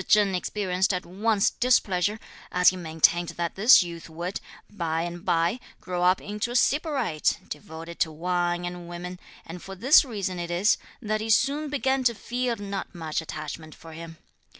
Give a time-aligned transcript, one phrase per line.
[0.07, 2.19] Cheng experienced at once displeasure,
[2.51, 7.37] as he maintained that this youth would, by and bye, grow up into a sybarite,
[7.47, 12.03] devoted to wine and women, and for this reason it is, that he soon began
[12.05, 14.17] to feel not much attachment for him.